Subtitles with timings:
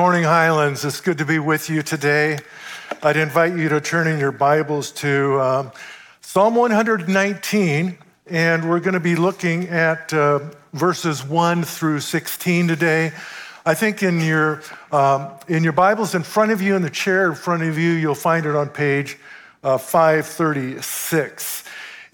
[0.00, 0.82] morning, Highlands.
[0.82, 2.38] It's good to be with you today.
[3.02, 5.72] I'd invite you to turn in your Bibles to um,
[6.22, 10.40] Psalm 119, and we're going to be looking at uh,
[10.72, 13.12] verses 1 through 16 today.
[13.66, 17.26] I think in your, um, in your Bibles in front of you, in the chair
[17.28, 19.18] in front of you, you'll find it on page
[19.62, 21.64] uh, 536.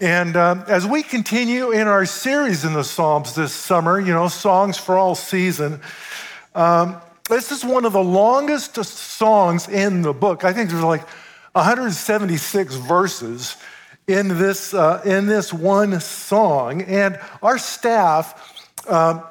[0.01, 4.27] And um, as we continue in our series in the Psalms this summer, you know,
[4.27, 5.79] songs for all season,
[6.53, 6.97] um,
[7.27, 10.43] this is one of the longest songs in the book.
[10.43, 11.07] I think there's like
[11.53, 13.57] 176 verses
[14.07, 16.81] in this, uh, in this one song.
[16.83, 19.23] And our staff um,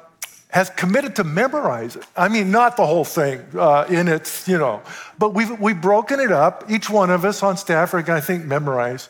[0.49, 2.05] has committed to memorize it.
[2.15, 4.81] I mean, not the whole thing uh, in its, you know,
[5.17, 6.65] but we've, we've broken it up.
[6.69, 9.09] Each one of us on staff are going to, I think, memorize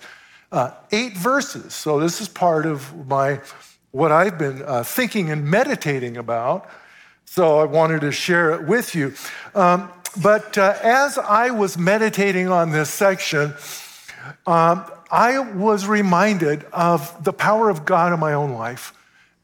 [0.52, 1.74] uh, eight verses.
[1.74, 3.41] So this is part of my,
[3.91, 6.70] what I've been uh, thinking and meditating about.
[7.38, 9.14] So I wanted to share it with you.
[9.54, 13.54] Um, but uh, as I was meditating on this section,
[14.48, 18.91] um, I was reminded of the power of God in my own life.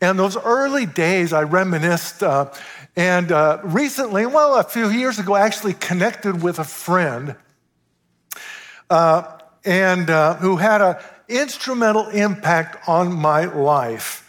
[0.01, 2.23] And those early days, I reminisced.
[2.23, 2.51] Uh,
[2.95, 7.35] and uh, recently, well, a few years ago, I actually connected with a friend
[8.89, 10.95] uh, and uh, who had an
[11.29, 14.27] instrumental impact on my life.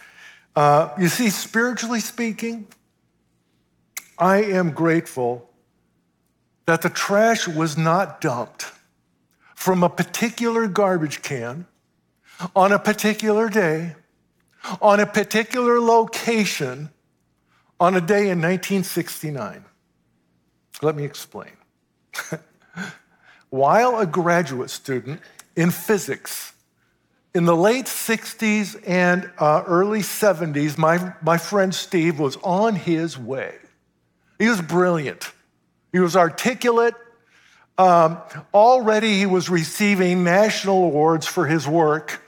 [0.55, 2.67] Uh, you see, spiritually speaking,
[4.17, 5.49] I am grateful
[6.65, 8.71] that the trash was not dumped
[9.53, 11.65] from a particular garbage can
[12.55, 13.95] on a particular day,
[14.81, 16.89] on a particular location,
[17.79, 19.65] on a day in 1969.
[20.81, 21.51] Let me explain.
[23.49, 25.21] While a graduate student
[25.55, 26.53] in physics
[27.33, 33.17] in the late 60s and uh, early 70s, my, my friend Steve was on his
[33.17, 33.55] way
[34.37, 35.31] he was brilliant.
[35.91, 36.95] He was articulate.
[37.77, 38.17] Um,
[38.53, 42.21] already, he was receiving national awards for his work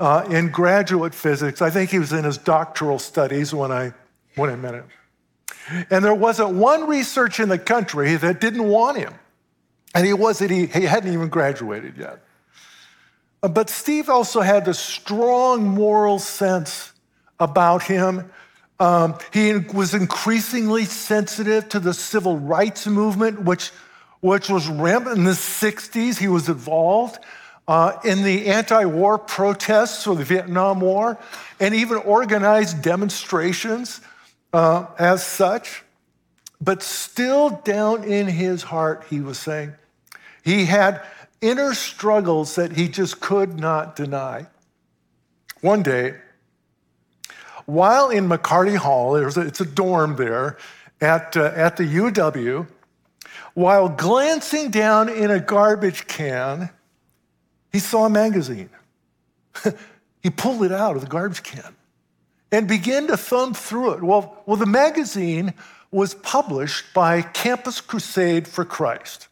[0.00, 1.60] uh, in graduate physics.
[1.60, 3.92] I think he was in his doctoral studies when I,
[4.36, 4.84] when I met him.
[5.90, 9.14] And there wasn't one research in the country that didn't want him.
[9.94, 12.20] And he wasn't, he, he hadn't even graduated yet.
[13.42, 16.92] Uh, but Steve also had a strong moral sense
[17.38, 18.30] about him
[18.80, 23.70] um, he was increasingly sensitive to the civil rights movement, which,
[24.20, 26.18] which was rampant in the 60s.
[26.18, 27.18] He was involved
[27.66, 31.18] uh, in the anti war protests for the Vietnam War
[31.60, 34.00] and even organized demonstrations
[34.52, 35.84] uh, as such.
[36.60, 39.74] But still, down in his heart, he was saying
[40.42, 41.02] he had
[41.40, 44.46] inner struggles that he just could not deny.
[45.60, 46.14] One day,
[47.68, 50.56] while in McCarty Hall, a, it's a dorm there
[51.02, 52.66] at, uh, at the UW,
[53.52, 56.70] while glancing down in a garbage can,
[57.70, 58.70] he saw a magazine.
[60.22, 61.76] he pulled it out of the garbage can
[62.50, 64.02] and began to thumb through it.
[64.02, 65.52] Well, well, the magazine
[65.90, 69.28] was published by Campus Crusade for Christ.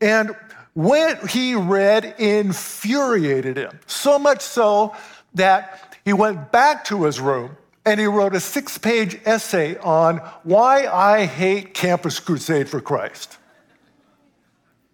[0.00, 0.34] And
[0.72, 4.96] what he read infuriated him, so much so
[5.34, 10.18] that he went back to his room and he wrote a six page essay on
[10.44, 13.36] why I hate Campus Crusade for Christ.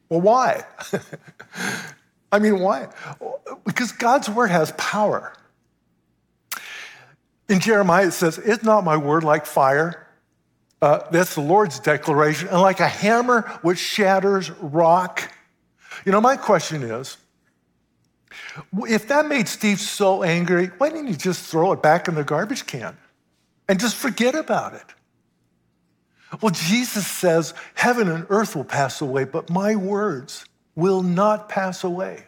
[0.09, 0.65] Well, why?
[2.33, 2.89] I mean, why?
[3.65, 5.33] Because God's word has power.
[7.49, 10.07] In Jeremiah, it says, Is not my word like fire?
[10.81, 15.33] Uh, that's the Lord's declaration, and like a hammer which shatters rock.
[16.05, 17.17] You know, my question is
[18.89, 22.25] if that made Steve so angry, why didn't you just throw it back in the
[22.25, 22.97] garbage can
[23.69, 24.85] and just forget about it?
[26.43, 30.45] Well, Jesus says, Heaven and earth will pass away, but my words
[30.75, 32.25] will not pass away.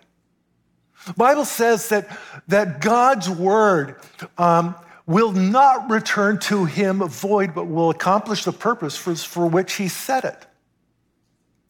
[1.07, 2.19] The Bible says that,
[2.49, 3.97] that God's word
[4.39, 4.75] um,
[5.07, 9.89] will not return to him void, but will accomplish the purpose for, for which he
[9.89, 10.47] set it.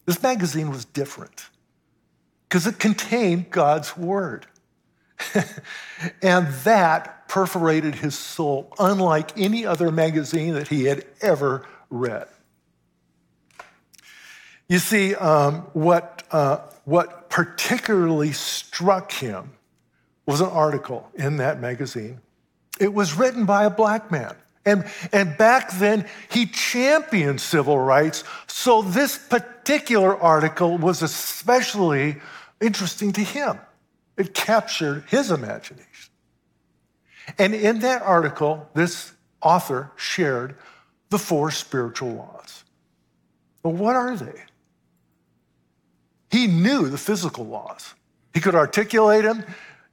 [0.05, 1.45] This magazine was different
[2.51, 4.45] because it contained God's word.
[6.21, 12.27] and that perforated his soul, unlike any other magazine that he had ever read.
[14.67, 19.53] You see, um, what, uh, what particularly struck him
[20.25, 22.19] was an article in that magazine.
[22.81, 24.35] It was written by a black man.
[24.65, 28.25] And, and back then, he championed civil rights.
[28.47, 32.17] So this particular article was especially
[32.61, 33.59] interesting to him.
[34.17, 36.11] It captured his imagination.
[37.37, 40.55] And in that article, this author shared
[41.09, 42.63] the four spiritual laws.
[43.63, 44.43] Well, what are they?
[46.29, 47.93] He knew the physical laws.
[48.33, 49.43] He could articulate them,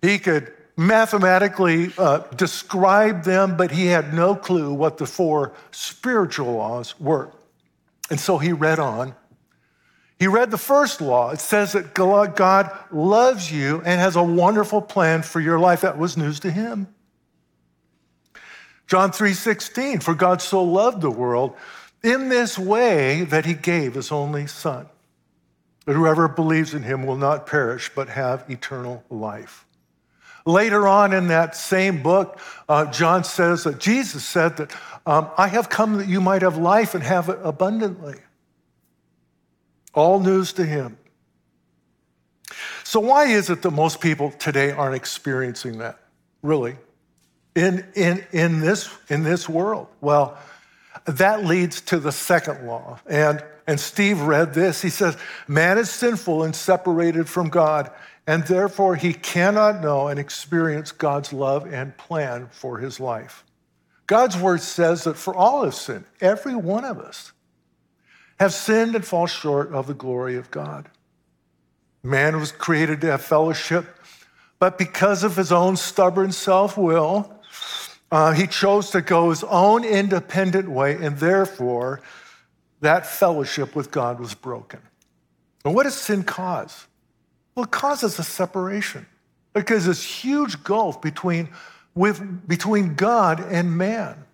[0.01, 6.53] he could mathematically uh, describe them, but he had no clue what the four spiritual
[6.53, 7.33] laws were.
[8.11, 9.15] And so he read on.
[10.19, 11.31] He read the first law.
[11.31, 15.83] It says that God loves you and has a wonderful plan for your life.
[15.83, 16.89] That was news to him.
[18.89, 21.55] John 3:16, for God so loved the world
[22.03, 24.89] in this way that he gave his only son
[25.89, 29.65] that whoever believes in him will not perish but have eternal life.
[30.45, 32.39] Later on in that same book,
[32.69, 34.71] uh, John says that Jesus said that
[35.07, 38.17] um, I have come that you might have life and have it abundantly.
[39.99, 40.97] All news to him.
[42.85, 45.99] So, why is it that most people today aren't experiencing that,
[46.43, 46.77] really,
[47.55, 49.89] in, in, in, this, in this world?
[50.01, 50.39] Well,
[51.05, 53.01] that leads to the second law.
[53.07, 54.81] And and Steve read this.
[54.81, 57.91] He says, Man is sinful and separated from God,
[58.27, 63.45] and therefore he cannot know and experience God's love and plan for his life.
[64.07, 67.33] God's word says that for all have sinned, every one of us
[68.39, 70.89] have sinned and fall short of the glory of God.
[72.03, 73.87] Man was created to have fellowship,
[74.59, 77.33] but because of his own stubborn self will,
[78.11, 82.01] uh, he chose to go his own independent way, and therefore,
[82.81, 84.81] that fellowship with God was broken.
[85.65, 86.87] And what does sin cause?
[87.55, 89.07] Well, it causes a separation
[89.53, 91.49] because this huge gulf between,
[91.95, 94.25] with, between God and man.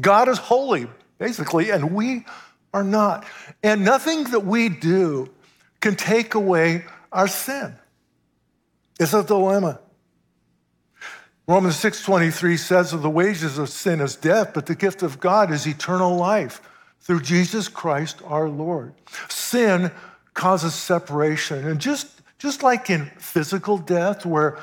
[0.00, 0.88] God is holy,
[1.18, 2.24] basically, and we
[2.76, 3.24] are not.
[3.62, 5.30] And nothing that we do
[5.80, 7.74] can take away our sin.
[9.00, 9.80] It's a dilemma.
[11.48, 15.50] Romans 6:23 says that the wages of sin is death, but the gift of God
[15.50, 16.60] is eternal life
[17.00, 18.92] through Jesus Christ our Lord.
[19.30, 19.90] Sin
[20.34, 21.66] causes separation.
[21.66, 22.08] And just,
[22.38, 24.58] just like in physical death, where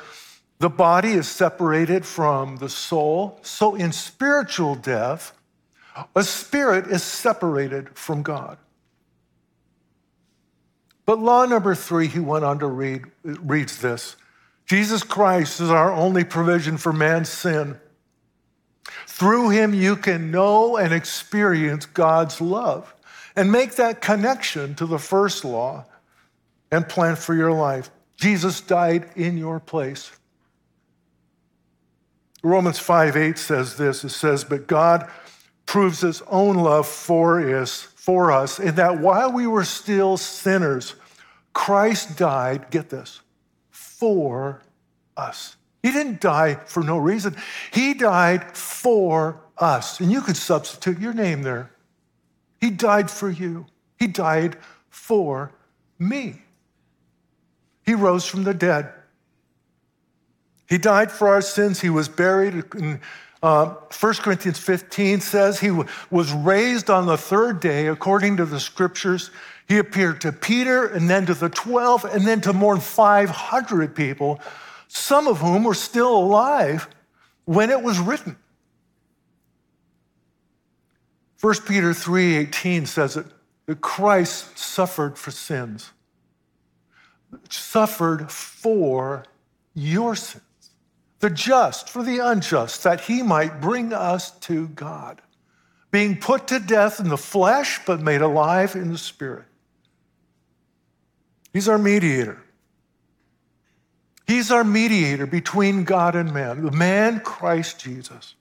[0.60, 5.32] the body is separated from the soul, so in spiritual death,
[6.16, 8.58] a spirit is separated from God.
[11.06, 14.16] But law number three, he went on to read, reads this
[14.66, 17.78] Jesus Christ is our only provision for man's sin.
[19.06, 22.94] Through him, you can know and experience God's love
[23.36, 25.84] and make that connection to the first law
[26.70, 27.90] and plan for your life.
[28.16, 30.10] Jesus died in your place.
[32.42, 35.08] Romans 5 8 says this it says, But God
[35.74, 40.94] proves his own love for us, for us in that while we were still sinners,
[41.52, 43.22] Christ died, get this,
[43.72, 44.62] for
[45.16, 45.56] us.
[45.82, 47.34] He didn't die for no reason.
[47.72, 49.98] He died for us.
[49.98, 51.72] And you could substitute your name there.
[52.60, 53.66] He died for you.
[53.98, 54.56] He died
[54.90, 55.50] for
[55.98, 56.40] me.
[57.84, 58.92] He rose from the dead.
[60.68, 61.80] He died for our sins.
[61.80, 62.62] He was buried.
[62.76, 63.00] In,
[63.44, 68.46] uh, 1 Corinthians 15 says he w- was raised on the third day according to
[68.46, 69.30] the scriptures.
[69.68, 73.94] He appeared to Peter and then to the 12 and then to more than 500
[73.94, 74.40] people
[74.88, 76.88] some of whom were still alive
[77.44, 78.38] when it was written.
[81.42, 83.26] 1 Peter 3:18 says it,
[83.66, 85.90] that Christ suffered for sins.
[87.50, 89.24] Suffered for
[89.74, 90.43] your sins.
[91.24, 95.22] The just for the unjust, that he might bring us to God.
[95.90, 99.46] Being put to death in the flesh, but made alive in the spirit.
[101.50, 102.42] He's our mediator.
[104.26, 108.34] He's our mediator between God and man, the man Christ Jesus.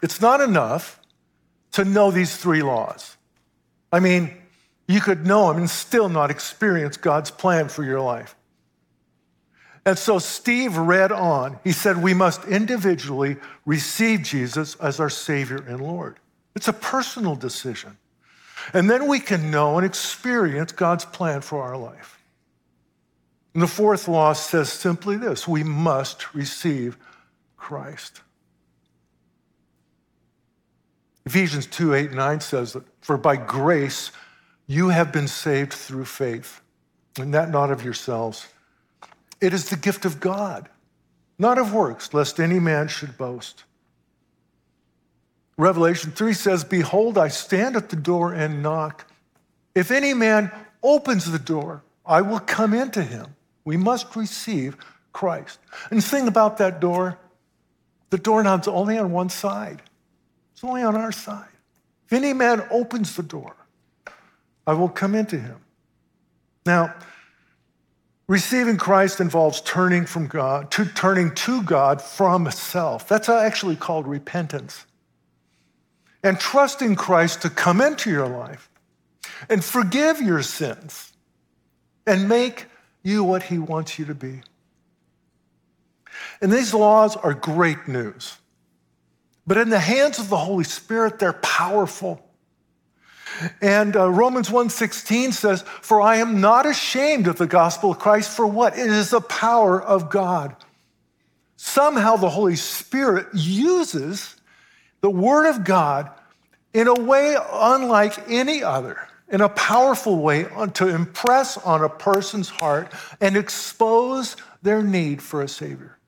[0.00, 1.00] It's not enough
[1.72, 3.16] to know these three laws.
[3.92, 4.32] I mean,
[4.86, 8.36] you could know them and still not experience God's plan for your life.
[9.86, 11.58] And so Steve read on.
[11.62, 13.36] He said, We must individually
[13.66, 16.18] receive Jesus as our Savior and Lord.
[16.54, 17.98] It's a personal decision.
[18.72, 22.22] And then we can know and experience God's plan for our life.
[23.52, 26.96] And the fourth law says simply this we must receive
[27.56, 28.20] Christ.
[31.26, 34.10] Ephesians 2 8 9 says that, For by grace
[34.66, 36.62] you have been saved through faith,
[37.18, 38.48] and that not of yourselves.
[39.44, 40.68] It is the gift of God,
[41.38, 43.64] not of works, lest any man should boast.
[45.58, 49.06] Revelation 3 says, Behold, I stand at the door and knock.
[49.74, 50.50] If any man
[50.82, 53.34] opens the door, I will come into him
[53.64, 54.76] we must receive
[55.12, 55.58] Christ.
[55.90, 57.18] And the thing about that door,
[58.10, 59.82] the doorknob's only on one side.
[60.52, 61.48] It's only on our side.
[62.06, 63.56] If any man opens the door,
[64.66, 65.56] I will come into him.
[66.66, 66.94] Now,
[68.26, 73.08] receiving Christ involves turning from God, to turning to God from self.
[73.08, 74.86] That's actually called repentance.
[76.22, 78.70] And trusting Christ to come into your life
[79.50, 81.12] and forgive your sins
[82.06, 82.66] and make
[83.02, 84.40] you what he wants you to be.
[86.40, 88.38] And these laws are great news.
[89.46, 92.23] But in the hands of the Holy Spirit, they're powerful.
[93.60, 98.30] And uh, Romans 1:16 says, "For I am not ashamed of the gospel of Christ
[98.30, 98.78] for what?
[98.78, 100.56] It is the power of God."
[101.56, 104.36] Somehow the Holy Spirit uses
[105.00, 106.10] the word of God
[106.72, 112.48] in a way unlike any other, in a powerful way to impress on a person's
[112.48, 115.98] heart and expose their need for a savior.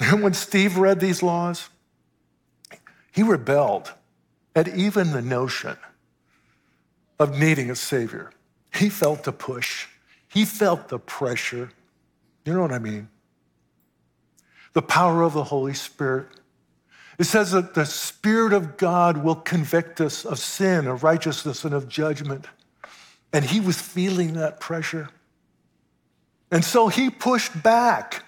[0.00, 1.68] And when Steve read these laws,
[3.12, 3.92] he rebelled
[4.56, 5.76] at even the notion
[7.20, 8.30] of needing a Savior.
[8.74, 9.86] He felt the push,
[10.26, 11.70] he felt the pressure.
[12.44, 13.08] You know what I mean?
[14.72, 16.28] The power of the Holy Spirit.
[17.18, 21.74] It says that the Spirit of God will convict us of sin, of righteousness, and
[21.74, 22.46] of judgment.
[23.32, 25.08] And he was feeling that pressure.
[26.52, 28.22] And so he pushed back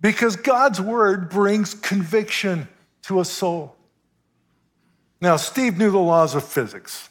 [0.00, 2.68] because God's word brings conviction
[3.02, 3.76] to a soul.
[5.20, 7.08] Now, Steve knew the laws of physics,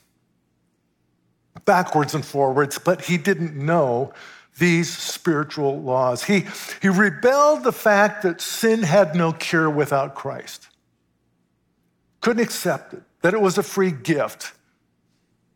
[1.66, 4.14] backwards and forwards, but he didn't know
[4.58, 6.24] these spiritual laws.
[6.24, 6.46] He,
[6.82, 10.68] he rebelled the fact that sin had no cure without Christ.
[12.22, 14.54] Couldn't accept it, that it was a free gift.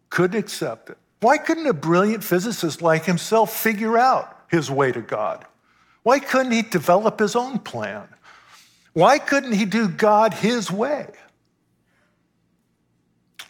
[0.10, 0.98] Couldn't accept it.
[1.22, 5.46] Why couldn't a brilliant physicist like himself figure out his way to God?
[6.04, 8.08] Why couldn't he develop his own plan?
[8.94, 11.08] Why couldn't he do God his way?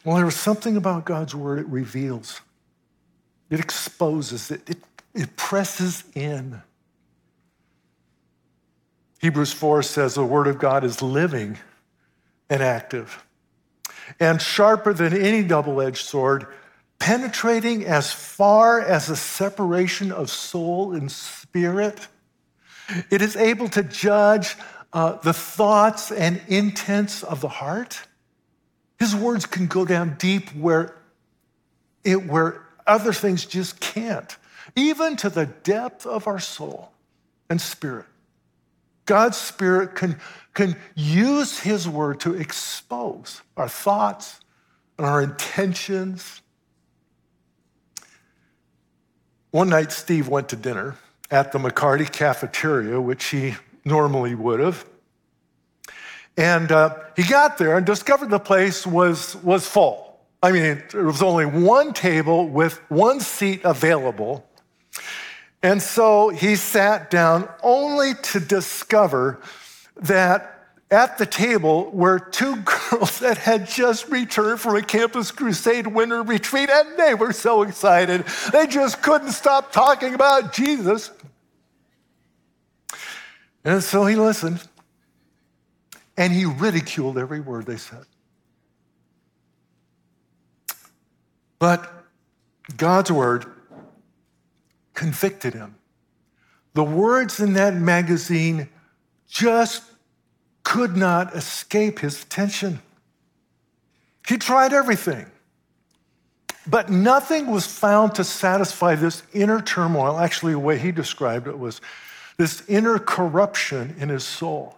[0.03, 2.41] Well, there was something about God's word it reveals,
[3.49, 4.77] it exposes, it, it,
[5.13, 6.61] it presses in.
[9.19, 11.59] Hebrews 4 says the word of God is living
[12.49, 13.23] and active
[14.19, 16.47] and sharper than any double edged sword,
[16.99, 22.07] penetrating as far as the separation of soul and spirit.
[23.09, 24.55] It is able to judge
[24.93, 28.01] uh, the thoughts and intents of the heart.
[29.01, 30.95] His words can go down deep where,
[32.03, 34.37] it, where other things just can't,
[34.75, 36.91] even to the depth of our soul
[37.49, 38.05] and spirit.
[39.07, 40.19] God's Spirit can,
[40.53, 44.39] can use His word to expose our thoughts
[44.99, 46.43] and our intentions.
[49.49, 50.95] One night, Steve went to dinner
[51.31, 54.85] at the McCarty cafeteria, which he normally would have.
[56.37, 60.19] And uh, he got there and discovered the place was, was full.
[60.41, 64.45] I mean, there was only one table with one seat available.
[65.61, 69.41] And so he sat down only to discover
[69.97, 72.55] that at the table were two
[72.89, 77.61] girls that had just returned from a Campus Crusade winter retreat, and they were so
[77.61, 78.25] excited.
[78.51, 81.11] They just couldn't stop talking about Jesus.
[83.63, 84.67] And so he listened
[86.21, 88.05] and he ridiculed every word they said.
[91.57, 91.91] But
[92.77, 93.45] God's word
[94.93, 95.73] convicted him.
[96.75, 98.69] The words in that magazine
[99.27, 99.81] just
[100.61, 102.83] could not escape his attention.
[104.27, 105.25] He tried everything,
[106.67, 110.19] but nothing was found to satisfy this inner turmoil.
[110.19, 111.81] Actually, the way he described it was
[112.37, 114.77] this inner corruption in his soul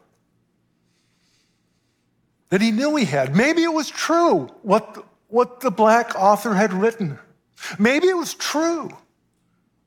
[2.53, 3.35] that he knew he had.
[3.35, 7.17] Maybe it was true what, what the black author had written.
[7.79, 8.91] Maybe it was true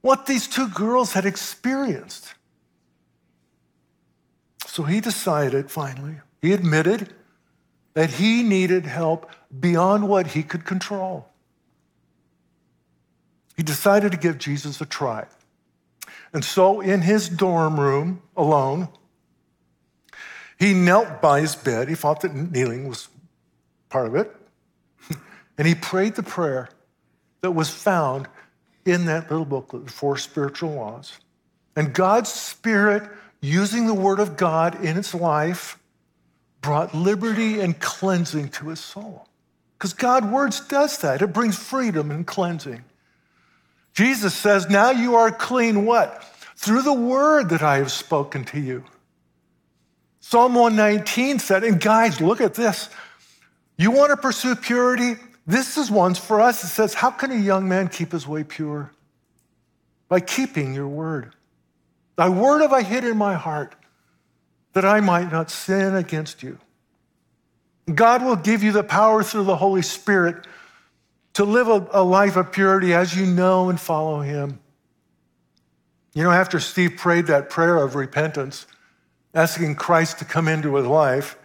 [0.00, 2.34] what these two girls had experienced.
[4.66, 7.14] So he decided finally, he admitted
[7.94, 9.30] that he needed help
[9.60, 11.28] beyond what he could control.
[13.56, 15.26] He decided to give Jesus a try.
[16.32, 18.88] And so, in his dorm room alone,
[20.58, 21.88] he knelt by his bed.
[21.88, 23.08] He thought that kneeling was
[23.88, 24.34] part of it.
[25.58, 26.68] and he prayed the prayer
[27.42, 28.28] that was found
[28.84, 31.18] in that little booklet, The Four Spiritual Laws.
[31.74, 33.08] And God's Spirit,
[33.42, 35.78] using the Word of God in its life,
[36.62, 39.28] brought liberty and cleansing to his soul.
[39.78, 41.20] Because God's words does that.
[41.20, 42.82] It brings freedom and cleansing.
[43.92, 46.24] Jesus says, Now you are clean, what?
[46.56, 48.84] Through the word that I have spoken to you.
[50.28, 52.88] Psalm 119 said, and guys, look at this.
[53.78, 55.14] You want to pursue purity?
[55.46, 56.64] This is one for us.
[56.64, 58.90] It says, How can a young man keep his way pure?
[60.08, 61.36] By keeping your word.
[62.16, 63.76] Thy word have I hid in my heart
[64.72, 66.58] that I might not sin against you.
[67.94, 70.44] God will give you the power through the Holy Spirit
[71.34, 74.58] to live a, a, life of purity as you know and follow Him.
[76.14, 78.66] You know, after Steve prayed that prayer of repentance,
[79.36, 81.38] asking Christ to come into his life,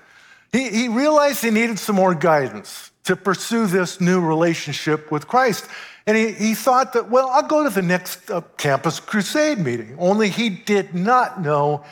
[0.51, 5.67] he, he realized he needed some more guidance to pursue this new relationship with Christ.
[6.07, 9.95] And he, he thought that, well, I'll go to the next uh, Campus Crusade meeting.
[9.99, 11.83] Only he did not know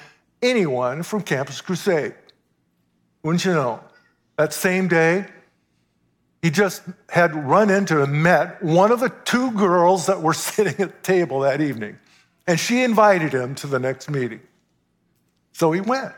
[0.41, 2.15] anyone from Campus Crusade.
[3.23, 3.81] Wouldn't you know?
[4.37, 5.25] That same day,
[6.41, 10.79] he just had run into and met one of the two girls that were sitting
[10.79, 11.99] at the table that evening.
[12.47, 14.39] And she invited him to the next meeting.
[15.51, 16.13] So he went.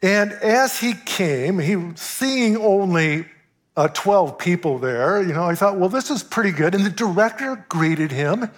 [0.00, 3.26] And as he came, he seeing only
[3.76, 6.74] uh, 12 people there, you know, I thought, well, this is pretty good.
[6.74, 8.50] And the director greeted him,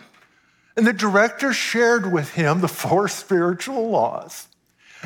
[0.76, 4.48] and the director shared with him the four spiritual laws.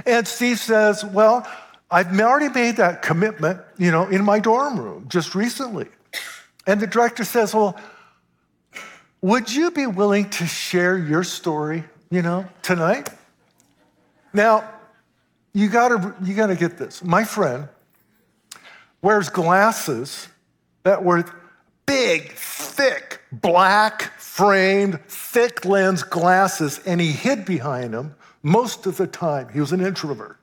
[0.06, 1.46] And Steve says, well,
[1.90, 5.86] I've already made that commitment, you know, in my dorm room just recently.
[6.66, 7.78] And the director says, well,
[9.20, 13.10] would you be willing to share your story, you know, tonight?
[14.34, 14.68] Now,
[15.52, 17.02] you gotta, you gotta get this.
[17.02, 17.68] My friend
[19.00, 20.28] wears glasses
[20.82, 21.24] that were
[21.86, 29.06] big, thick, black framed, thick lens glasses, and he hid behind them most of the
[29.06, 29.48] time.
[29.50, 30.40] He was an introvert.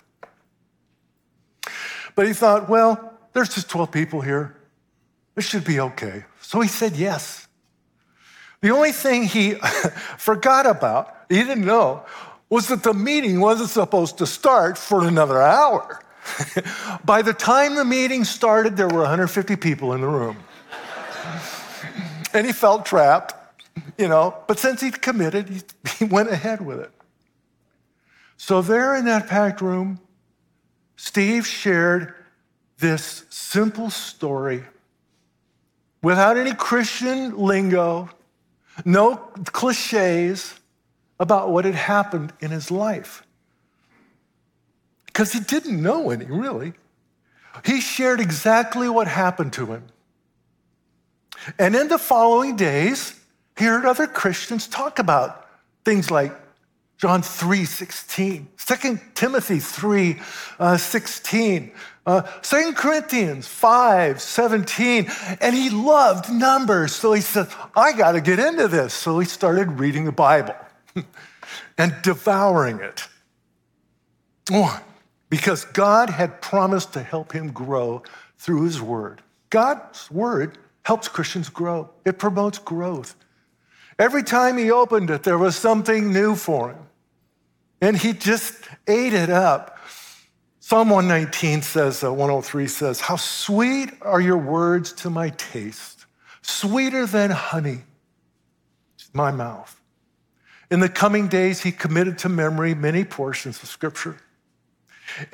[2.16, 4.56] But he thought, well, there's just 12 people here.
[5.36, 6.24] This should be okay.
[6.42, 7.48] So he said yes.
[8.62, 9.54] The only thing he
[10.18, 12.06] forgot about, he didn't know,
[12.52, 16.02] was that the meeting wasn't supposed to start for another hour.
[17.06, 20.38] By the time the meeting started, there were 150 people in the room.
[22.34, 23.34] and he felt trapped,
[23.98, 25.62] you know, but since he'd committed, he,
[25.98, 26.92] he went ahead with it.
[28.36, 30.00] So, there in that packed room,
[30.98, 32.14] Steve shared
[32.80, 34.64] this simple story
[36.02, 38.10] without any Christian lingo,
[38.84, 40.56] no cliches,
[41.22, 43.24] about what had happened in his life.
[45.06, 46.74] Because he didn't know any, really.
[47.64, 49.84] He shared exactly what happened to him.
[51.60, 53.20] And in the following days,
[53.56, 55.48] he heard other Christians talk about
[55.86, 56.34] things like
[56.98, 60.20] John 3 16, 2 Timothy 3
[60.58, 61.72] uh, 16,
[62.08, 65.08] uh, 2 Corinthians 5 17.
[65.40, 66.96] And he loved numbers.
[66.96, 68.96] So he said, I got to get into this.
[68.96, 70.56] So he started reading the Bible.
[71.78, 73.08] and devouring it.
[74.50, 74.82] Why?
[75.30, 78.04] Because God had promised to help him grow
[78.38, 79.22] through his word.
[79.50, 83.16] God's word helps Christians grow, it promotes growth.
[84.00, 86.88] Every time he opened it, there was something new for him.
[87.82, 88.56] And he just
[88.88, 89.78] ate it up.
[90.60, 96.06] Psalm 119 says, uh, 103 says, How sweet are your words to my taste,
[96.42, 97.82] sweeter than honey,
[98.98, 99.81] to my mouth.
[100.72, 104.16] In the coming days, he committed to memory many portions of Scripture.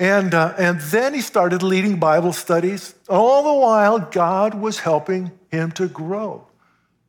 [0.00, 2.96] And, uh, and then he started leading Bible studies.
[3.08, 6.44] All the while, God was helping him to grow.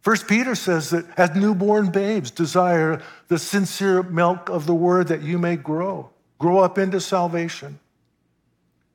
[0.02, 5.24] First Peter says that as newborn babes desire the sincere milk of the word that
[5.24, 7.80] you may grow, grow up into salvation.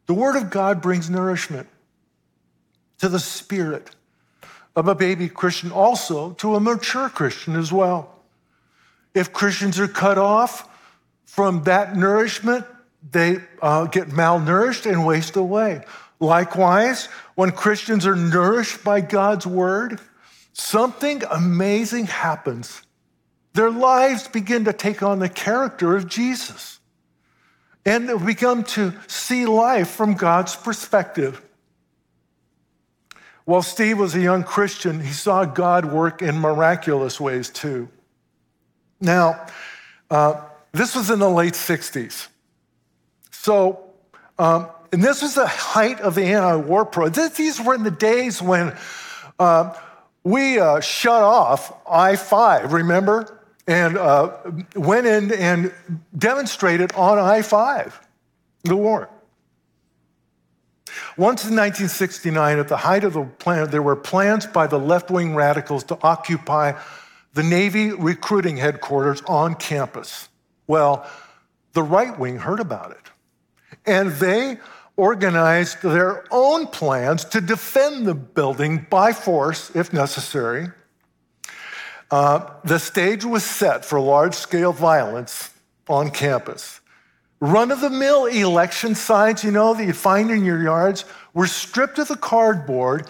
[0.06, 1.68] The word of God brings nourishment
[2.98, 3.90] to the spirit
[4.76, 8.13] of a baby Christian, also to a mature Christian as well.
[9.14, 10.68] If Christians are cut off
[11.24, 12.66] from that nourishment,
[13.10, 15.84] they uh, get malnourished and waste away.
[16.20, 20.00] Likewise, when Christians are nourished by God's word,
[20.52, 22.82] something amazing happens.
[23.52, 26.80] Their lives begin to take on the character of Jesus.
[27.86, 31.40] And they become to see life from God's perspective.
[33.44, 37.88] While Steve was a young Christian, he saw God work in miraculous ways too.
[39.00, 39.46] Now,
[40.10, 40.40] uh,
[40.72, 42.28] this was in the late 60s.
[43.30, 43.84] So,
[44.38, 47.30] um, and this was the height of the anti war program.
[47.36, 48.76] These were in the days when
[49.38, 49.74] uh,
[50.22, 53.40] we uh, shut off I 5, remember?
[53.66, 54.36] And uh,
[54.76, 55.72] went in and
[56.16, 58.00] demonstrated on I 5,
[58.64, 59.10] the war.
[61.16, 65.10] Once in 1969, at the height of the plan, there were plans by the left
[65.10, 66.72] wing radicals to occupy
[67.34, 70.28] the Navy recruiting headquarters on campus.
[70.66, 71.06] Well,
[71.72, 73.10] the right wing heard about it.
[73.84, 74.58] And they
[74.96, 80.68] organized their own plans to defend the building by force if necessary.
[82.10, 85.50] Uh, the stage was set for large scale violence
[85.88, 86.80] on campus.
[87.40, 91.48] Run of the mill election signs, you know, that you find in your yards, were
[91.48, 93.08] stripped of the cardboard,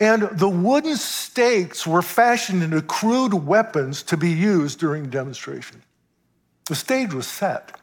[0.00, 5.82] and the wooden stakes were fashioned into crude weapons to be used during demonstration.
[6.66, 7.78] The stage was set.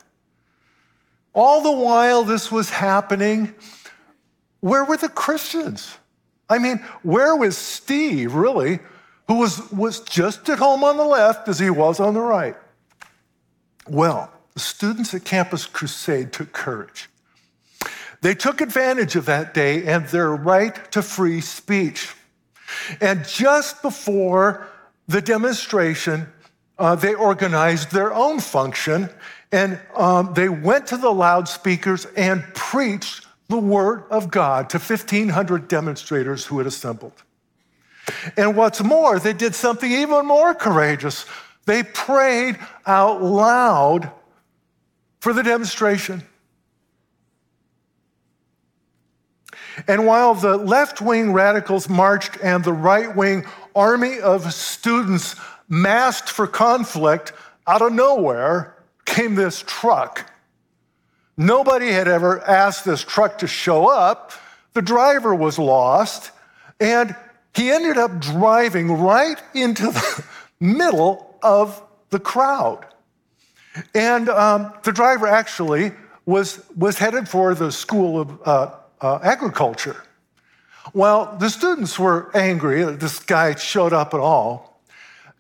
[1.34, 3.54] All the while this was happening,
[4.62, 5.98] where were the Christians?
[6.50, 8.80] I mean, where was Steve, really,
[9.28, 12.56] who was, was just at home on the left as he was on the right?
[13.88, 17.10] Well, the students at Campus Crusade took courage.
[18.24, 22.16] They took advantage of that day and their right to free speech.
[23.02, 24.66] And just before
[25.10, 26.28] the demonstration,
[26.80, 29.10] uh, they organized their own function
[29.52, 35.68] and um, they went to the loudspeakers and preached the word of God to 1,500
[35.68, 37.22] demonstrators who had assembled.
[38.38, 41.26] And what's more, they did something even more courageous.
[41.66, 44.10] They prayed out loud
[45.20, 46.24] for the demonstration.
[49.88, 55.36] And while the left wing radicals marched and the right wing army of students
[55.68, 57.34] massed for conflict,
[57.68, 60.30] out of nowhere, came this truck.
[61.38, 64.32] Nobody had ever asked this truck to show up.
[64.74, 66.32] The driver was lost,
[66.80, 67.16] and
[67.56, 70.24] he ended up driving right into the
[70.60, 72.86] middle of the crowd.
[73.96, 75.92] And um, the driver actually
[76.26, 78.72] was, was headed for the School of uh,
[79.04, 80.04] uh, Agriculture.
[80.94, 84.82] Well, the students were angry that this guy showed up at all,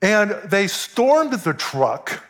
[0.01, 2.23] and they stormed the truck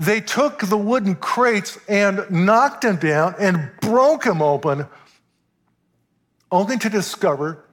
[0.00, 4.86] they took the wooden crates and knocked them down and broke them open,
[6.50, 7.66] only to discover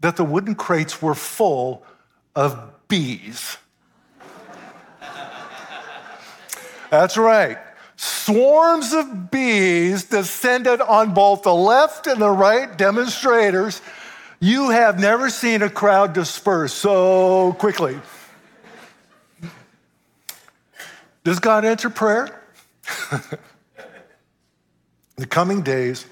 [0.00, 1.82] that the wooden crates were full
[2.36, 3.56] of bees.
[6.90, 7.56] That's right.
[8.02, 13.80] Swarms of bees descended on both the left and the right demonstrators.
[14.40, 18.00] You have never seen a crowd disperse so quickly.
[21.22, 22.42] Does God answer prayer?
[23.12, 23.20] In
[25.18, 26.04] the coming days,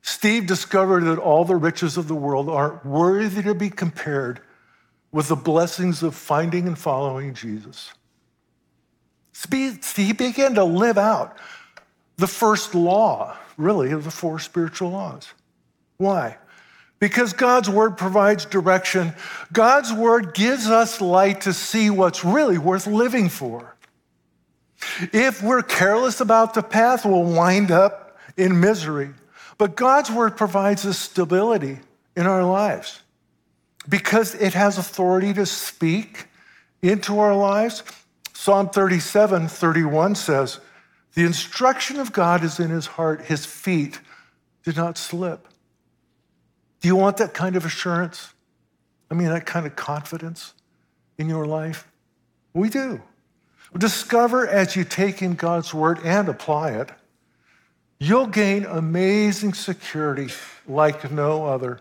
[0.00, 4.40] Steve discovered that all the riches of the world aren't worthy to be compared
[5.12, 7.92] with the blessings of finding and following Jesus.
[9.96, 11.38] He began to live out
[12.16, 15.32] the first law, really, of the four spiritual laws.
[15.96, 16.36] Why?
[16.98, 19.12] Because God's word provides direction.
[19.52, 23.74] God's word gives us light to see what's really worth living for.
[25.12, 29.10] If we're careless about the path, we'll wind up in misery.
[29.58, 31.78] But God's word provides us stability
[32.16, 33.00] in our lives
[33.88, 36.26] because it has authority to speak
[36.82, 37.82] into our lives.
[38.42, 40.58] Psalm 37 31 says,
[41.14, 44.00] The instruction of God is in his heart, his feet
[44.64, 45.46] did not slip.
[46.80, 48.34] Do you want that kind of assurance?
[49.08, 50.54] I mean, that kind of confidence
[51.18, 51.86] in your life?
[52.52, 53.00] We do.
[53.78, 56.90] Discover as you take in God's word and apply it,
[58.00, 60.30] you'll gain amazing security
[60.66, 61.78] like no other.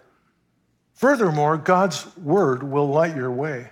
[0.94, 3.72] Furthermore, God's word will light your way.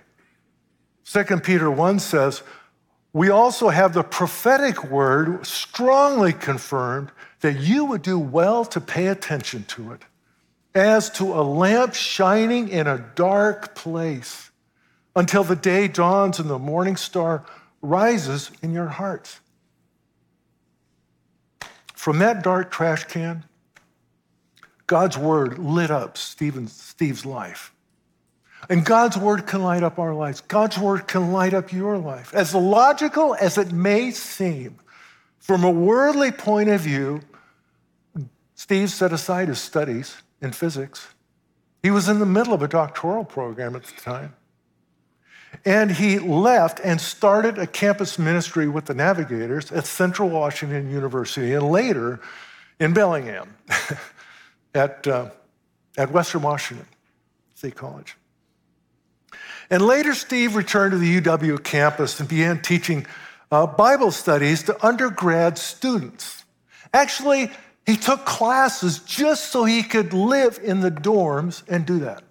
[1.04, 2.42] 2 Peter 1 says,
[3.12, 9.08] We also have the prophetic word strongly confirmed that you would do well to pay
[9.08, 10.02] attention to it,
[10.74, 14.50] as to a lamp shining in a dark place
[15.16, 17.44] until the day dawns and the morning star
[17.82, 19.40] rises in your hearts.
[21.94, 23.44] From that dark trash can,
[24.86, 27.74] God's word lit up Stephen's, Steve's life.
[28.70, 30.42] And God's word can light up our lives.
[30.42, 32.32] God's word can light up your life.
[32.32, 34.78] As logical as it may seem,
[35.40, 37.20] from a worldly point of view,
[38.54, 41.08] Steve set aside his studies in physics.
[41.82, 44.36] He was in the middle of a doctoral program at the time.
[45.64, 51.54] And he left and started a campus ministry with the Navigators at Central Washington University
[51.54, 52.20] and later
[52.78, 53.52] in Bellingham
[54.76, 55.30] at, uh,
[55.98, 56.86] at Western Washington
[57.56, 58.14] State College.
[59.70, 63.06] And later, Steve returned to the UW campus and began teaching
[63.52, 66.44] uh, Bible studies to undergrad students.
[66.92, 67.50] Actually,
[67.86, 72.22] he took classes just so he could live in the dorms and do that.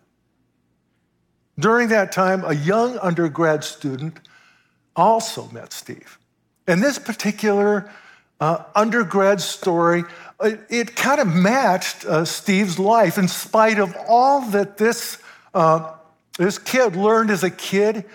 [1.58, 4.20] During that time, a young undergrad student
[4.96, 6.18] also met Steve.
[6.68, 7.92] And this particular
[8.40, 10.04] uh, undergrad story,
[10.42, 15.18] it, it kind of matched uh, Steve's life in spite of all that this,
[15.54, 15.94] uh,
[16.40, 18.06] this kid learned as a kid.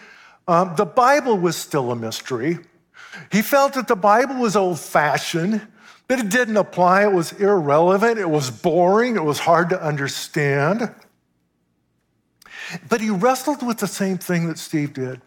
[0.48, 2.58] Um, the Bible was still a mystery.
[3.30, 5.60] He felt that the Bible was old fashioned,
[6.08, 10.92] that it didn't apply, it was irrelevant, it was boring, it was hard to understand.
[12.88, 15.20] But he wrestled with the same thing that Steve did.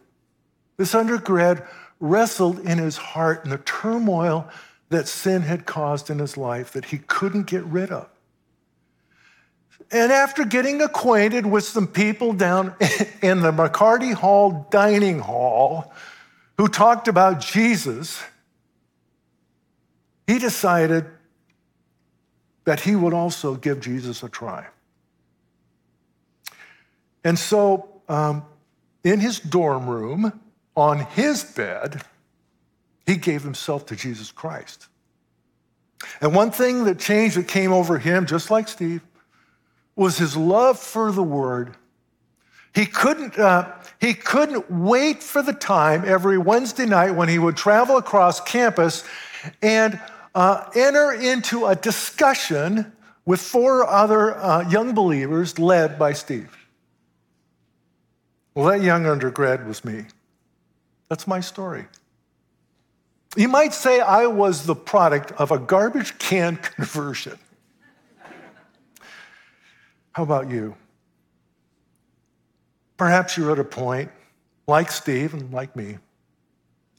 [0.78, 1.64] This undergrad
[2.00, 4.50] wrestled in his heart in the turmoil
[4.90, 8.10] that sin had caused in his life that he couldn't get rid of.
[9.92, 12.76] And after getting acquainted with some people down
[13.22, 15.94] in the McCarty Hall dining hall
[16.58, 18.22] who talked about Jesus,
[20.26, 21.06] he decided
[22.66, 24.68] that he would also give Jesus a try.
[27.24, 28.46] And so, um,
[29.04, 30.40] in his dorm room,
[30.76, 32.02] on his bed,
[33.06, 34.88] he gave himself to Jesus Christ.
[36.22, 39.02] And one thing that changed that came over him, just like Steve,
[39.98, 41.76] was his love for the word.
[42.74, 47.58] He couldn't, uh, he couldn't wait for the time every Wednesday night when he would
[47.58, 49.04] travel across campus
[49.62, 50.00] and
[50.36, 52.94] uh, enter into a discussion
[53.26, 56.56] with four other uh, young believers led by Steve.
[58.54, 60.06] Well, that young undergrad was me.
[61.10, 61.86] That's my story.
[63.36, 67.40] You might say I was the product of a garbage can conversion.
[70.18, 70.76] How about you?
[72.98, 74.10] Perhaps you're at a point,
[74.66, 76.00] like Steve and like me,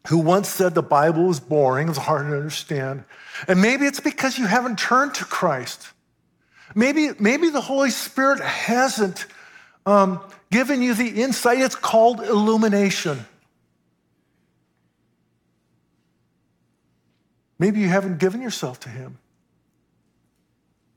[0.06, 3.02] who once said the Bible was boring, it was hard to understand.
[3.48, 5.88] And maybe it's because you haven't turned to Christ.
[6.76, 9.26] Maybe, maybe the Holy Spirit hasn't
[9.84, 10.20] um,
[10.52, 11.58] given you the insight.
[11.58, 13.26] It's called illumination.
[17.58, 19.18] Maybe you haven't given yourself to Him.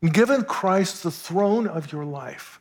[0.02, 2.60] Given Christ the throne of your life.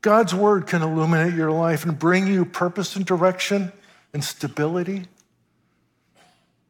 [0.00, 3.72] God's word can illuminate your life and bring you purpose and direction
[4.12, 5.06] and stability.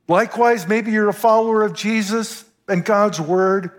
[0.08, 3.70] Likewise, maybe you're a follower of Jesus and God's word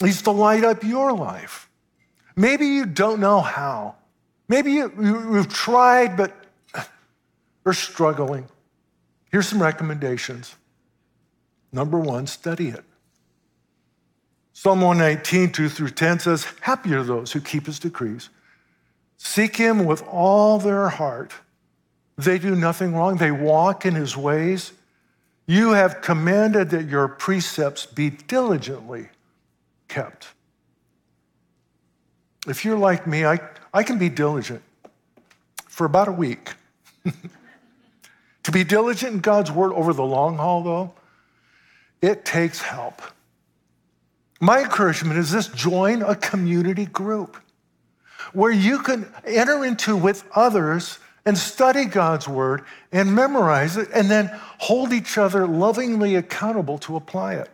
[0.00, 1.68] needs to light up your life.
[2.36, 3.94] Maybe you don't know how.
[4.48, 4.88] Maybe you,
[5.34, 6.34] have tried but
[7.66, 8.46] are struggling.
[9.30, 10.54] Here's some recommendations.
[11.72, 12.84] Number one, study it.
[14.52, 18.28] Psalm 119, 2 through 10 says, Happy are those who keep his decrees.
[19.16, 21.32] Seek him with all their heart.
[22.18, 24.72] They do nothing wrong, they walk in his ways.
[25.46, 29.08] You have commanded that your precepts be diligently
[29.88, 30.28] kept.
[32.46, 33.40] If you're like me, I,
[33.72, 34.62] I can be diligent
[35.66, 36.52] for about a week.
[38.42, 40.94] to be diligent in God's word over the long haul, though,
[42.00, 43.02] it takes help.
[44.42, 47.36] My encouragement is this join a community group
[48.32, 54.10] where you can enter into with others and study God's word and memorize it and
[54.10, 57.50] then hold each other lovingly accountable to apply it.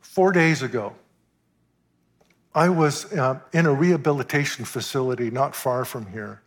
[0.00, 0.94] Four days ago,
[2.54, 6.40] I was uh, in a rehabilitation facility not far from here,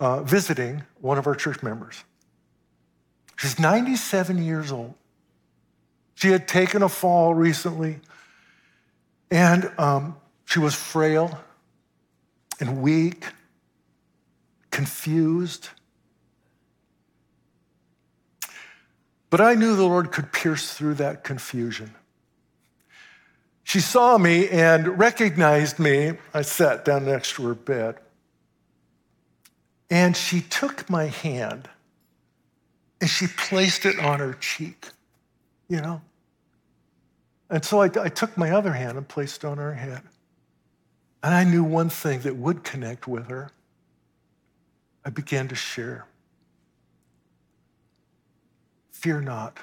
[0.00, 2.04] uh, visiting one of our church members.
[3.38, 4.96] She's 97 years old.
[6.14, 8.00] She had taken a fall recently,
[9.30, 11.38] and um, she was frail
[12.60, 13.26] and weak,
[14.70, 15.68] confused.
[19.30, 21.94] But I knew the Lord could pierce through that confusion.
[23.64, 26.18] She saw me and recognized me.
[26.34, 27.96] I sat down next to her bed.
[29.90, 31.68] And she took my hand
[33.00, 34.88] and she placed it on her cheek,
[35.72, 36.02] you know?
[37.48, 40.02] And so I, I took my other hand and placed it on her head.
[41.22, 43.50] And I knew one thing that would connect with her.
[45.02, 46.06] I began to share.
[48.90, 49.58] Fear not,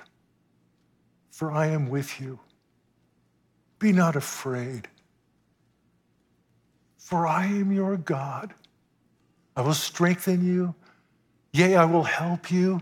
[1.32, 2.40] for I am with you.
[3.78, 4.88] Be not afraid,
[6.98, 8.54] for I am your God.
[9.56, 10.74] I will strengthen you.
[11.54, 12.82] Yea, I will help you.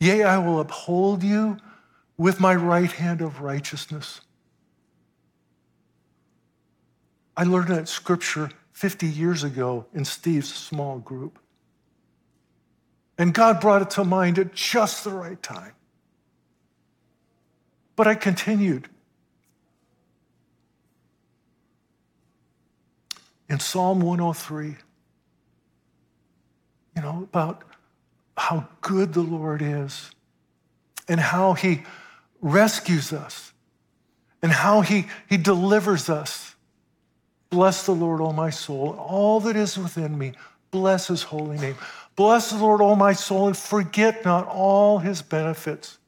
[0.00, 1.58] Yea, I will uphold you
[2.18, 4.20] with my right hand of righteousness.
[7.36, 11.38] I learned that scripture 50 years ago in Steve's small group.
[13.16, 15.72] And God brought it to mind at just the right time.
[17.94, 18.88] But I continued.
[23.48, 24.76] In Psalm 103,
[26.96, 27.64] you know, about
[28.36, 30.10] how good the Lord is
[31.08, 31.82] and how he
[32.40, 33.52] rescues us
[34.42, 36.54] and how he, he delivers us.
[37.50, 40.32] Bless the Lord, O my soul, all that is within me.
[40.70, 41.76] Bless his holy name.
[42.14, 45.98] Bless the Lord, O my soul, and forget not all his benefits,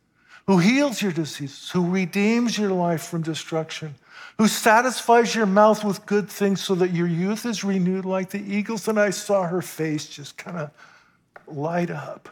[0.46, 3.94] who heals your diseases, who redeems your life from destruction,
[4.36, 8.42] who satisfies your mouth with good things so that your youth is renewed like the
[8.42, 8.88] eagles.
[8.88, 10.70] And I saw her face just kind of
[11.46, 12.28] light up.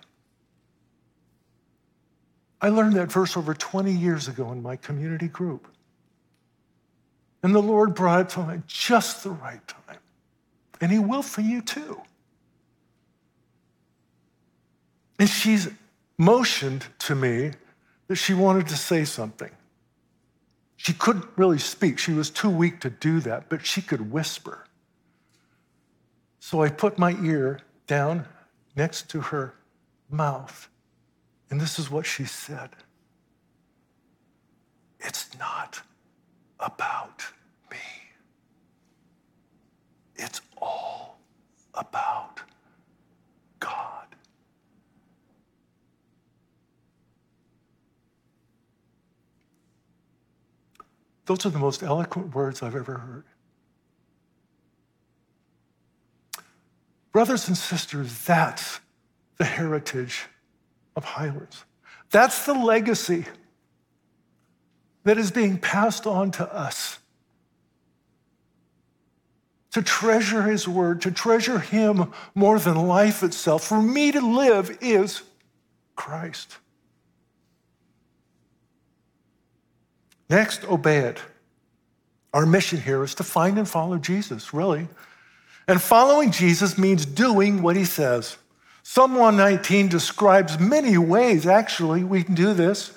[2.61, 5.69] I learned that verse over 20 years ago in my community group.
[7.43, 9.99] And the Lord brought it to me just the right time.
[10.81, 12.01] And He will for you too.
[15.19, 15.69] And she's
[16.17, 17.53] motioned to me
[18.09, 19.51] that she wanted to say something.
[20.77, 24.65] She couldn't really speak, she was too weak to do that, but she could whisper.
[26.39, 28.27] So I put my ear down
[28.77, 29.55] next to her
[30.09, 30.69] mouth,
[31.51, 32.71] and this is what she said
[35.01, 35.81] It's not
[36.61, 37.25] about
[37.71, 37.79] me,
[40.17, 41.19] it's all
[41.75, 42.41] about
[43.61, 44.07] God.
[51.27, 53.25] Those are the most eloquent words I've ever heard.
[57.13, 58.81] Brothers and sisters, that's
[59.37, 60.27] the heritage
[60.99, 61.65] of Highlands.
[62.11, 63.25] That's the legacy
[65.05, 66.99] that is being passed on to us.
[69.73, 73.63] To treasure his word, to treasure him more than life itself.
[73.65, 75.23] For me to live is
[75.95, 76.59] Christ.
[80.29, 81.23] Next, obey it.
[82.35, 84.89] Our mission here is to find and follow Jesus, really.
[85.69, 88.37] And following Jesus means doing what he says.
[88.91, 92.91] Psalm 119 describes many ways, actually, we can do this.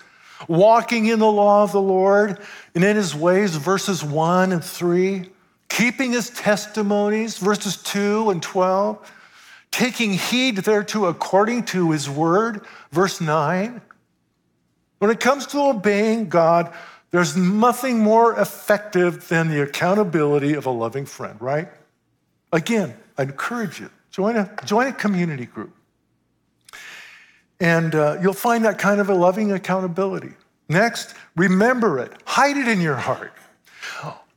[0.47, 2.39] Walking in the law of the Lord
[2.73, 5.30] and in his ways, verses 1 and 3.
[5.67, 9.12] Keeping his testimonies, verses 2 and 12.
[9.69, 13.82] Taking heed thereto according to his word, verse 9.
[14.99, 16.73] When it comes to obeying God,
[17.12, 21.67] there's nothing more effective than the accountability of a loving friend, right?
[22.54, 25.75] Again, I encourage you, join a, join a community group.
[27.62, 30.32] And uh, you'll find that kind of a loving accountability.
[30.67, 33.34] Next, remember it, hide it in your heart.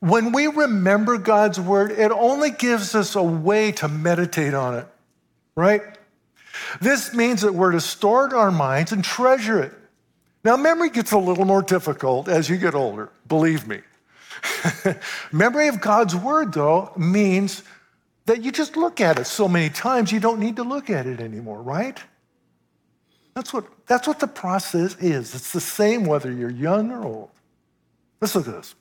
[0.00, 4.87] When we remember God's word, it only gives us a way to meditate on it,
[5.56, 5.80] right?
[6.82, 9.72] This means that we're to store it in our minds and treasure it.
[10.44, 13.80] Now, memory gets a little more difficult as you get older, believe me.
[15.32, 17.62] memory of God's word, though, means
[18.26, 21.06] that you just look at it so many times you don't need to look at
[21.06, 21.98] it anymore, right?
[23.34, 25.34] That's what, that's what the process is.
[25.34, 27.30] It's the same whether you're young or old.
[28.20, 28.74] Listen to this.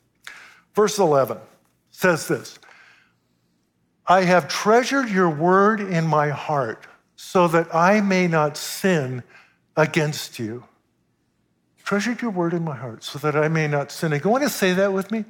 [0.76, 1.38] Verse 11
[1.92, 2.60] says this
[4.08, 6.86] I have treasured your word in my heart
[7.16, 9.24] so that I may not sin
[9.76, 10.64] against you
[11.84, 14.12] treasured your word in my heart so that I may not sin.
[14.12, 15.26] You want to say that with me?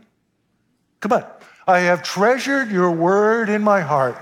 [1.00, 1.26] Come on.
[1.68, 4.18] I have treasured your word in my heart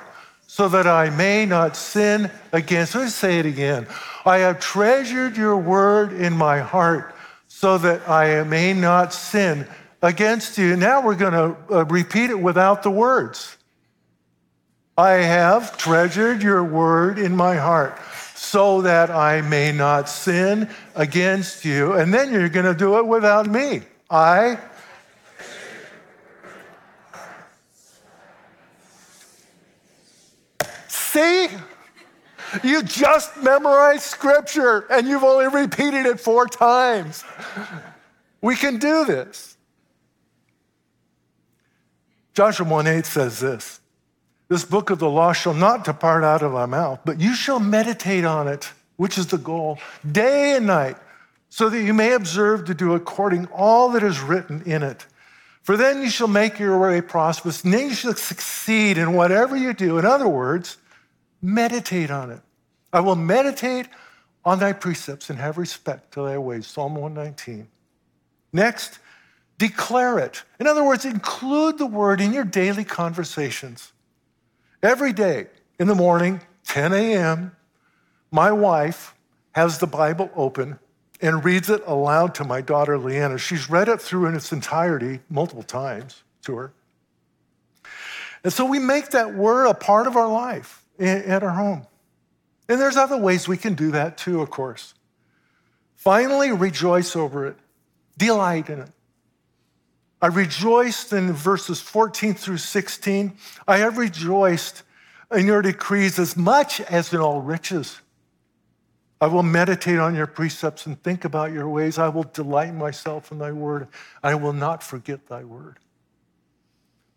[0.52, 2.94] so that I may not sin against.
[2.94, 3.88] Let me say it again.
[4.26, 7.16] I have treasured your word in my heart
[7.48, 9.66] so that I may not sin
[10.02, 10.76] against you.
[10.76, 13.56] Now we're going to uh, repeat it without the words.
[14.98, 17.98] I have treasured your word in my heart
[18.36, 21.94] so that I may not sin against you.
[21.94, 23.84] And then you're going to do it without me.
[24.10, 24.60] I.
[31.12, 31.50] See?
[32.64, 37.26] You just memorized scripture and you've only repeated it four times.
[38.42, 39.58] We can do this.
[42.34, 43.82] Joshua 1 8 says this
[44.48, 47.60] this book of the law shall not depart out of thy mouth, but you shall
[47.60, 50.98] meditate on it, which is the goal, day and night,
[51.50, 55.06] so that you may observe to do according all that is written in it.
[55.62, 59.56] For then you shall make your way prosperous, and then you shall succeed in whatever
[59.56, 59.98] you do.
[59.98, 60.78] In other words,
[61.42, 62.42] meditate on it.
[62.94, 63.88] I will meditate
[64.44, 66.68] on thy precepts and have respect to thy ways.
[66.68, 67.68] Psalm 119.
[68.54, 69.00] Next,
[69.58, 70.44] declare it.
[70.60, 73.92] In other words, include the word in your daily conversations.
[74.84, 75.48] Every day
[75.80, 77.56] in the morning, 10 a.m.,
[78.32, 79.14] my wife
[79.52, 80.80] has the Bible open
[81.22, 83.38] and reads it aloud to my daughter Leanna.
[83.38, 86.74] She's read it through in its entirety multiple times to her.
[88.44, 91.86] And so we make that word a part of our life at our home.
[92.70, 94.94] And there's other ways we can do that too, of course.
[95.96, 97.58] Finally, rejoice over it,
[98.18, 98.90] delight in it.
[100.22, 103.34] I rejoiced in verses 14 through 16.
[103.68, 104.84] I have rejoiced
[105.32, 108.00] in your decrees as much as in all riches.
[109.20, 111.98] I will meditate on your precepts and think about your ways.
[111.98, 113.88] I will delight myself in thy word.
[114.24, 115.78] I will not forget thy word.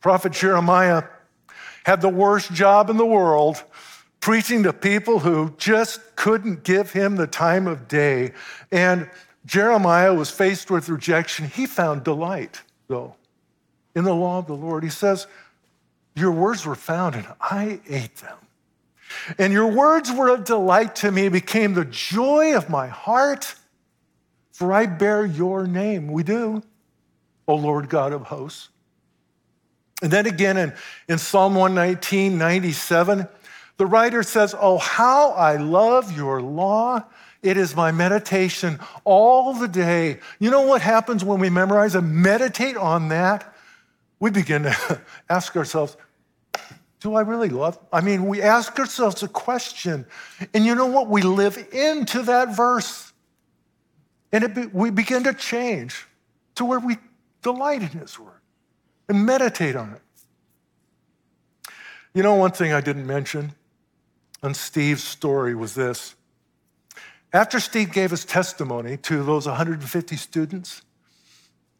[0.00, 1.04] Prophet Jeremiah
[1.84, 3.62] had the worst job in the world
[4.20, 8.32] preaching to people who just couldn't give him the time of day.
[8.72, 9.10] And
[9.44, 11.46] Jeremiah was faced with rejection.
[11.46, 13.16] He found delight, though,
[13.94, 14.82] in the law of the Lord.
[14.82, 15.26] He says,
[16.14, 18.38] Your words were found, and I ate them.
[19.38, 23.54] And your words were a delight to me, became the joy of my heart,
[24.52, 26.08] for I bear your name.
[26.08, 26.62] We do,
[27.46, 28.70] O Lord God of hosts.
[30.02, 30.72] And then again in,
[31.08, 33.28] in Psalm 119, 97,
[33.76, 37.04] the writer says, Oh, how I love your law.
[37.42, 40.18] It is my meditation all the day.
[40.38, 43.54] You know what happens when we memorize and meditate on that?
[44.18, 45.96] We begin to ask ourselves,
[47.00, 47.78] do I really love?
[47.92, 50.06] I mean, we ask ourselves a question,
[50.54, 51.08] and you know what?
[51.08, 53.12] We live into that verse,
[54.32, 56.06] and be, we begin to change
[56.54, 56.96] to where we
[57.42, 58.40] delight in His Word
[59.08, 60.00] and meditate on it.
[62.14, 63.52] You know, one thing I didn't mention
[64.42, 66.14] on Steve's story was this.
[67.32, 70.82] After Steve gave his testimony to those 150 students,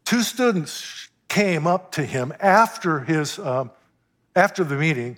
[0.03, 3.71] two students came up to him after, his, um,
[4.35, 5.17] after the meeting,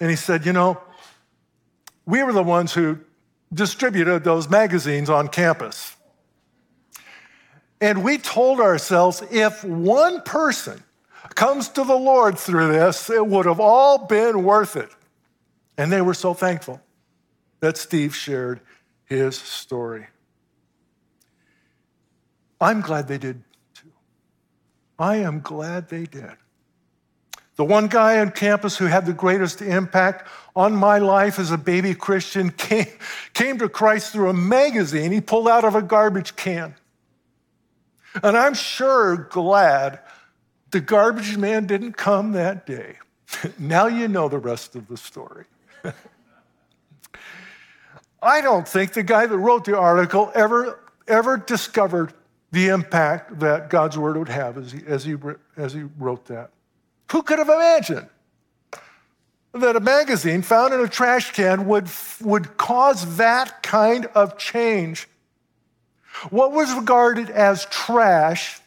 [0.00, 0.80] and he said, You know,
[2.04, 2.98] we were the ones who
[3.52, 5.96] distributed those magazines on campus.
[7.80, 10.82] And we told ourselves if one person
[11.34, 14.90] comes to the Lord through this, it would have all been worth it.
[15.76, 16.80] And they were so thankful
[17.60, 18.60] that Steve shared
[19.06, 20.06] his story.
[22.60, 23.42] I'm glad they did
[23.74, 23.90] too.
[24.98, 26.32] I am glad they did.
[27.56, 31.58] The one guy on campus who had the greatest impact on my life as a
[31.58, 32.86] baby Christian came,
[33.32, 36.74] came to Christ through a magazine he pulled out of a garbage can.
[38.22, 40.00] And I'm sure glad
[40.74, 42.96] the garbage man didn't come that day.
[43.60, 45.44] now you know the rest of the story.
[48.20, 52.12] I don't think the guy that wrote the article ever, ever discovered
[52.50, 55.14] the impact that God's word would have as he, as, he,
[55.56, 56.50] as he wrote that.
[57.12, 58.08] Who could have imagined
[59.52, 61.88] that a magazine found in a trash can would,
[62.20, 65.06] would cause that kind of change?
[66.30, 68.60] What was regarded as trash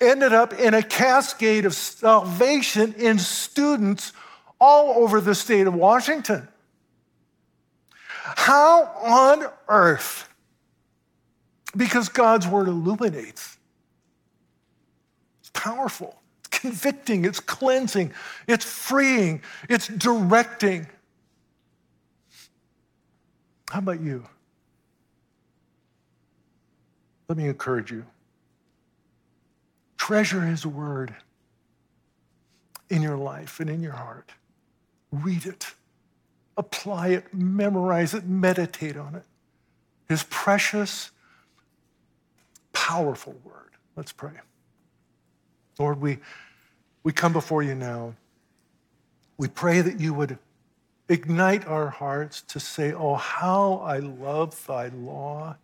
[0.00, 4.12] ended up in a cascade of salvation in students
[4.60, 6.46] all over the state of Washington.
[8.22, 10.28] How on earth?
[11.76, 13.56] Because God's word illuminates.
[15.40, 18.12] It's powerful, it's convicting, it's cleansing,
[18.46, 20.86] it's freeing, it's directing.
[23.70, 24.26] How about you?
[27.28, 28.04] Let me encourage you.
[30.00, 31.14] Treasure his word
[32.88, 34.32] in your life and in your heart.
[35.12, 35.74] Read it,
[36.56, 39.24] apply it, memorize it, meditate on it.
[40.08, 41.10] His precious,
[42.72, 43.72] powerful word.
[43.94, 44.32] Let's pray.
[45.78, 46.16] Lord, we,
[47.02, 48.14] we come before you now.
[49.36, 50.38] We pray that you would
[51.10, 55.56] ignite our hearts to say, Oh, how I love thy law.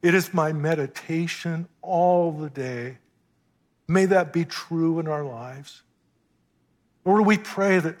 [0.00, 2.98] It is my meditation all the day.
[3.86, 5.82] May that be true in our lives.
[7.04, 7.96] Lord, we pray that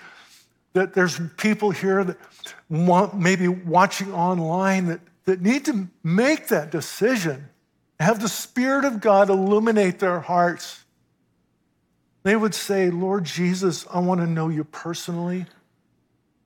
[0.74, 2.16] that there's people here that
[2.68, 7.48] want, maybe watching online that, that need to make that decision,
[7.98, 10.84] have the Spirit of God illuminate their hearts.
[12.24, 15.46] They would say, Lord Jesus, I want to know you personally.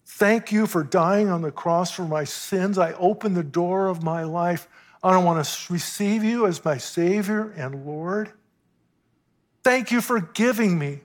[0.05, 2.76] Thank you for dying on the cross for my sins.
[2.76, 4.68] I open the door of my life.
[5.03, 8.32] I want to receive you as my Savior and Lord.
[9.68, 11.00] Thank you for giving me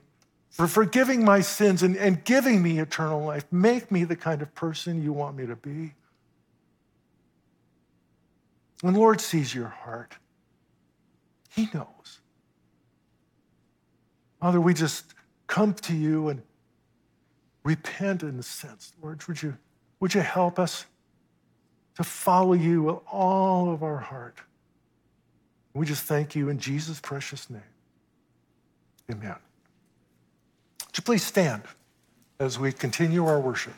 [0.48, 3.44] for forgiving my sins and, and giving me eternal life.
[3.52, 5.92] Make me the kind of person you want me to be.
[8.80, 10.14] When Lord sees your heart,
[11.54, 12.20] He knows.
[14.40, 15.12] Father, we just
[15.46, 16.40] come to you and
[17.64, 18.94] repent in a sense.
[19.02, 19.58] Lord, would you,
[20.00, 20.86] would you help us
[21.96, 24.38] to follow you with all of our heart?
[25.74, 27.60] We just thank you in Jesus' precious name.
[29.10, 29.36] Amen.
[30.86, 31.62] Would you please stand
[32.38, 33.74] as we continue our worship?